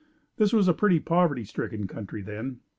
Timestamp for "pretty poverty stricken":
0.73-1.85